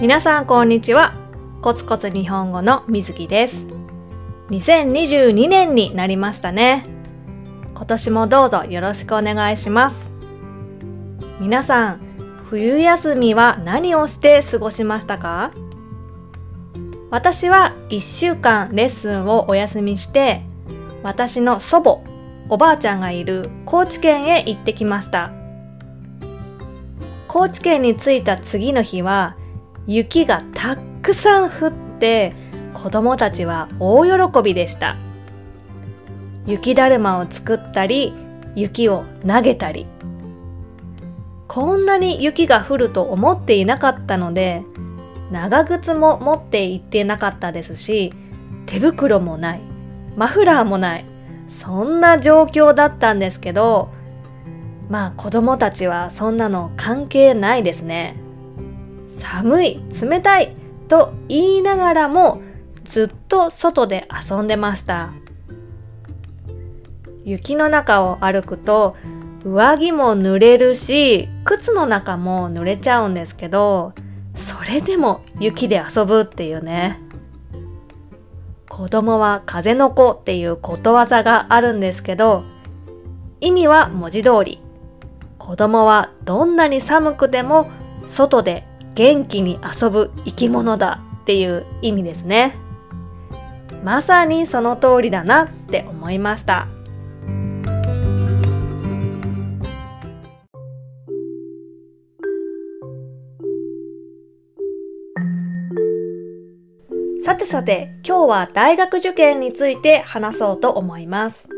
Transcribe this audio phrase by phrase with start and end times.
[0.00, 1.12] 皆さんこんにちは。
[1.60, 3.56] コツコツ日本語のみずきです。
[4.48, 6.86] 2022年になりましたね。
[7.74, 9.96] 今年もどうぞよろしくお願いします。
[11.40, 12.00] 皆さん
[12.48, 15.50] 冬休みは何をして過ごしましたか？
[17.10, 20.44] 私は1週間レッスンをお休みして
[21.02, 21.98] 私の祖母
[22.48, 25.32] おばあちゃんがいる高知県へ行ってきました。
[27.26, 29.34] 高知県に着いた次の日は
[29.88, 32.32] 雪がたくさん降って
[32.74, 34.96] 子供たちは大喜びでした。
[36.46, 38.12] 雪だるまを作ったり
[38.54, 39.86] 雪を投げたり。
[41.48, 44.62] こんなに雪が降ると思っていなかったので
[45.32, 48.12] 長靴も持って行ってなかったですし
[48.66, 49.62] 手袋もない
[50.14, 51.06] マフラーもない
[51.48, 53.88] そんな状況だったんですけど
[54.90, 58.27] まあ子供たちはそんなの関係ないですね。
[59.10, 60.54] 寒い冷たい
[60.88, 62.42] と言いながらも
[62.84, 65.12] ずっと外で遊んでました。
[67.24, 68.96] 雪の中を歩くと
[69.44, 73.92] 上着も濡れるし靴の中も濡れちゃうんですけど
[74.34, 77.00] それでも雪で遊ぶっていうね。
[78.68, 82.44] 子供は風の子っていうことわざがあるんですけど
[83.40, 84.62] 意味は文字通り。
[85.38, 87.70] 子供はどんなに寒くても
[88.04, 88.67] 外で
[88.98, 92.56] 元気に遊ぶ生き物だっていう意味ですね。
[93.84, 96.66] まさにその通りだなって思いました。
[107.22, 111.48] さてさて、今日は大学受験について話そうと思います。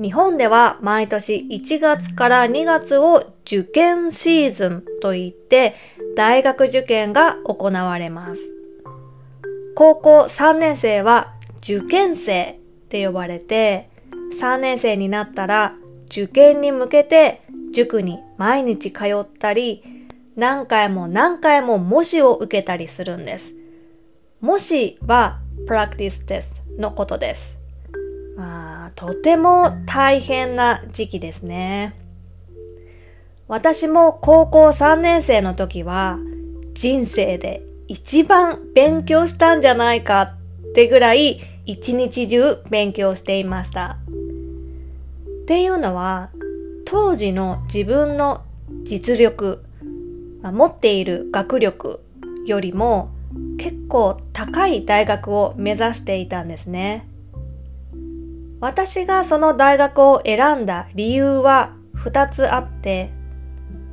[0.00, 5.76] 日本では毎年1月から2月を受験シーズンと言って
[6.16, 8.40] 大学受験が行われます。
[9.74, 13.90] 高校3年生は受験生って呼ばれて
[14.40, 15.74] 3年生になったら
[16.06, 19.82] 受験に向けて塾に毎日通ったり
[20.36, 23.52] 何回も何回も模試を受けたりするんです。
[24.40, 26.46] 模試は practice test
[26.78, 27.56] のことです。
[28.36, 32.03] まあ、とても大変な時期ですね。
[33.46, 36.18] 私も高校3年生の時は
[36.72, 43.98] 人生で一番勉強したんじゃないかってぐらい一日中勉強していました。
[45.42, 46.30] っていうのは
[46.86, 48.42] 当時の自分の
[48.84, 49.62] 実力、
[50.42, 52.00] まあ、持っている学力
[52.46, 53.10] よりも
[53.58, 57.06] 結構高い大学を目指していたんですね。
[58.60, 63.10] 私がその大学を選んだ理由は2つあって、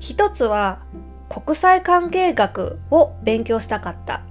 [0.01, 0.79] 1つは
[1.29, 4.21] 国際関係学を勉強したかった。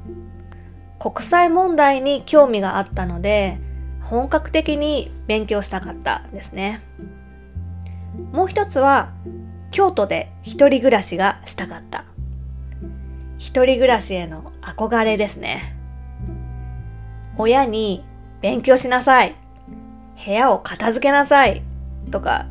[0.99, 3.59] 国際問題に興味があったので、
[4.03, 6.83] 本格的に勉強したかったですね。
[8.33, 9.13] もう一つは、
[9.71, 12.05] 京都で一人暮らしがしたかった。
[13.39, 15.75] 一人暮らしへの憧れですね。
[17.39, 18.05] 親に
[18.43, 19.37] 勉強しなさい
[20.23, 21.63] 部屋を片付けなさい
[22.11, 22.47] とか、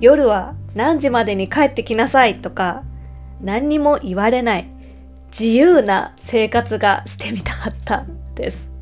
[0.00, 2.82] 夜は何時までに帰ってきなさいとか、
[3.40, 4.68] 何にも言われない
[5.30, 8.72] 自由な生活がしてみたかったです。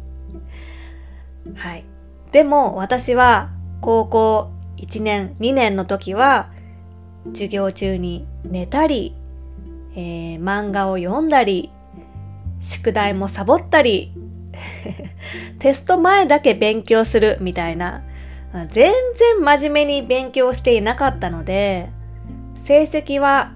[1.54, 1.84] はい。
[2.32, 6.50] でも私は高校1年、2年の時は
[7.32, 9.14] 授業中に寝たり、
[9.94, 11.70] えー、漫画を読んだり、
[12.60, 14.12] 宿題もサボったり
[15.58, 18.02] テスト前だけ勉強するみたいな、
[18.70, 21.90] 全然真面目に勉強していなかったので、
[22.58, 23.52] 成績は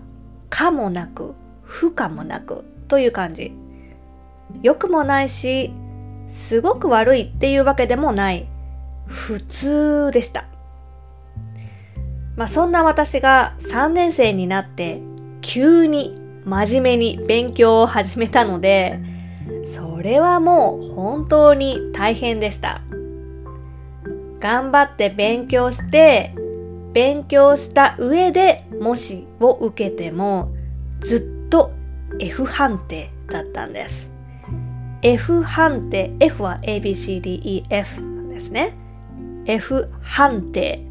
[0.51, 3.53] 可もなく、不可もなくという感じ。
[4.63, 5.73] 良くもないし、
[6.29, 8.49] すごく悪いっていうわけでもない、
[9.07, 10.45] 普通でした。
[12.37, 15.03] まあそんな私が3年生になって
[15.41, 18.99] 急に真面目に勉強を始めたので、
[19.67, 22.83] それはもう本当に大変でした。
[24.41, 26.35] 頑張って勉強して、
[26.93, 30.53] 勉強した上で模試を受けても
[31.01, 31.73] ずっと
[32.19, 34.09] F 判定だったんです。
[35.03, 38.75] F 判定、F は ABCDEF ですね。
[39.47, 40.85] F 判定。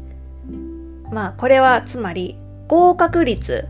[1.12, 2.38] まあこれはつまり
[2.68, 3.66] 合格率、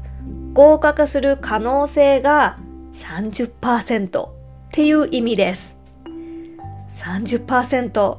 [0.53, 2.59] 合格する可能性が
[2.94, 4.41] 30%。
[4.71, 5.76] っていう意味です。
[6.91, 8.19] 30%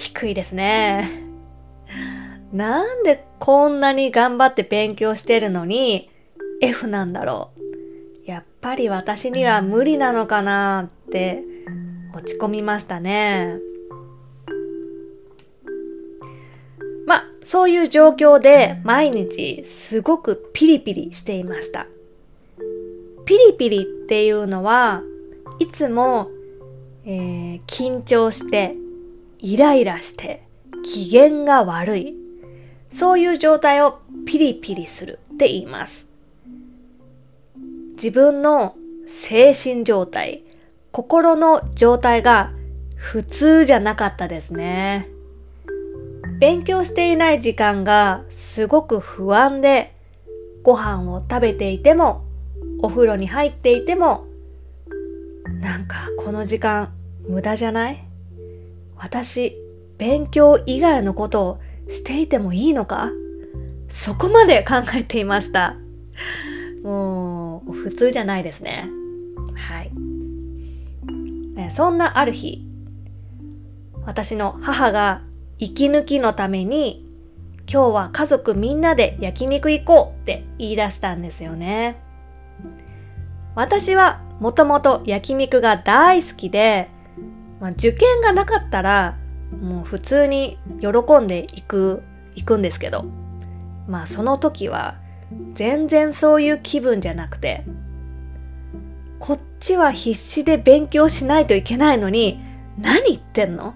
[0.00, 1.22] 低いですね。
[2.52, 6.10] なんでこんなに頑張って勉強してるのに
[6.62, 7.50] F なんだろ
[8.26, 8.30] う。
[8.30, 11.42] やっぱり私には無理なのかなって
[12.14, 13.58] 落ち込みましたね。
[17.06, 21.86] まあ、そういう状況で毎日すごくピリピリしていました。
[23.26, 25.02] ピリピリっていうのは
[25.58, 26.30] いつも、
[27.04, 28.76] えー、緊張して
[29.42, 30.42] イライラして
[30.84, 32.14] 機嫌が悪い
[32.90, 36.06] そういう状態をピリピリするって言います。
[37.94, 38.76] 自分の
[39.06, 40.42] 精神状態、
[40.92, 42.52] 心の状態が
[42.96, 45.08] 普通じゃなかったですね。
[46.38, 49.94] 勉強していない時間がすごく不安で、
[50.62, 52.24] ご飯を食べていても、
[52.82, 54.26] お風呂に入っていても、
[55.60, 56.92] なんかこの時間
[57.28, 58.09] 無駄じゃない？
[59.00, 59.56] 私、
[59.98, 63.10] 勉強以外のことをしていてもいいのか？
[63.88, 65.76] そこまで考えていました。
[66.84, 68.88] もう、普通じゃないですね。
[69.54, 69.90] はい。
[71.70, 72.64] そんなある日、
[74.04, 75.22] 私の母が
[75.58, 77.06] 息抜きのために、
[77.70, 82.00] 今日は家族みんなで焼肉行こうって言い出したんですよね。
[83.54, 86.88] 私はもともと焼肉が大好きで、
[87.60, 89.16] まあ、受験がなかったら
[89.60, 90.88] もう普通に喜
[91.22, 92.02] んでいく、
[92.34, 93.04] 行くんですけど、
[93.86, 94.96] まあその時は
[95.54, 97.64] 全然そういう気分じゃなくて、
[99.18, 102.40] こっちは必死で勉強しないといけないのに、
[102.78, 103.74] 何言ってんの？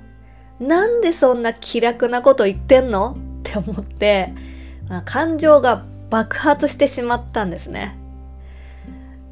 [0.58, 3.19] なんでそんな気楽なこと言ってんの？
[3.40, 4.32] って思って、
[4.88, 7.98] まあ、感情が爆発してしまったんですね。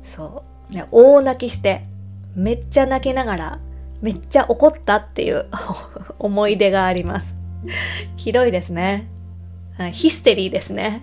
[0.03, 0.75] そう。
[0.75, 1.87] ね、大泣きして、
[2.35, 3.61] めっちゃ泣きながら、
[4.03, 5.47] めっちゃ怒ったっていう
[6.19, 7.35] 思い出があります。
[8.17, 9.09] ひどいですね。
[9.93, 11.03] ヒステリーですね。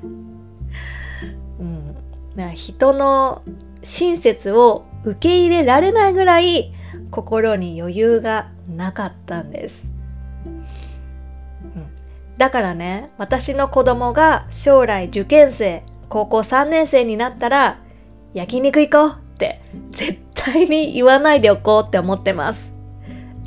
[1.60, 1.96] うん、
[2.54, 3.42] 人の
[3.84, 6.74] 親切を受け入れられないぐらい
[7.10, 9.84] 心に余裕がなかったんです。
[10.46, 10.68] うん、
[12.38, 17.80] だからね、私の子供が将来受験生、高校3年生になったら
[18.34, 19.62] 焼肉行こうって
[19.92, 22.79] 絶対に言わないでおこうって思ってます。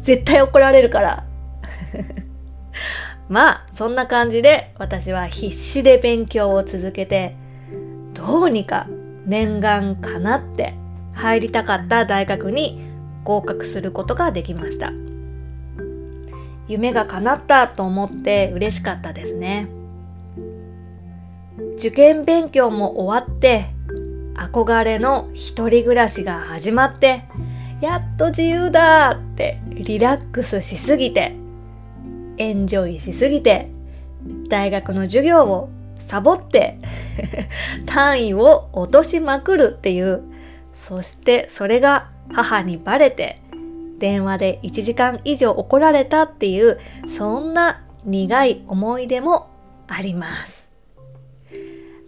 [0.03, 1.25] 絶対怒られるから。
[3.29, 7.37] まあ、そんな感じで私は必死で勉強を続けて、
[8.13, 8.89] どうにか
[9.25, 10.75] 念願かなって
[11.15, 12.85] 入りたかった大学に
[13.25, 14.93] 合格することができました。
[16.69, 19.69] 夢が叶ったと思って嬉しかったですね。
[21.79, 23.71] 受験勉強も終わって、
[24.35, 27.25] 憧れの一人暮らしが始まって、
[27.83, 31.35] やっと自由だってリラックスしすぎて、
[32.39, 33.71] エンジョイしすぎて、
[34.49, 35.69] 大学の授業を
[35.99, 36.79] サボって
[37.85, 40.23] 単位を落としまくるっていう、
[40.77, 43.41] そしてそれが母にバレて、
[43.99, 46.79] 電話で1時間以上怒られたっていう、
[47.09, 49.49] そんな苦い思い出も
[49.89, 50.69] あります。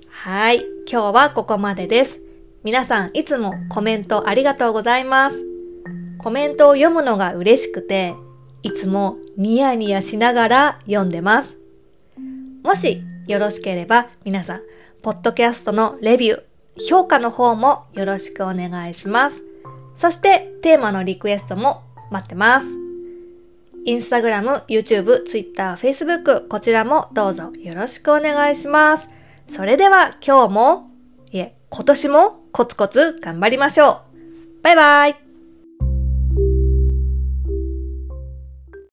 [0.09, 2.21] はい、今日はここまでです。
[2.63, 5.54] 皆さんいつもコメントありがとうございます。
[6.25, 8.15] コメントを読むのが嬉しくて、
[8.63, 11.59] いつもニヤニヤしながら読んでます。
[12.63, 14.63] もしよろしければ皆さん、
[15.03, 16.43] ポッドキャストのレビュー、
[16.89, 19.43] 評価の方もよろしくお願いします。
[19.97, 22.67] そしてテーマのリクエストも待ってます。
[23.85, 29.11] インスタグラム、YouTube、Twitter、Facebook、こちらもどうぞよろしくお願いします。
[29.51, 30.91] それでは今日も、
[31.33, 34.63] いえ、今年もコツコツ頑張りましょう。
[34.63, 35.24] バイバイ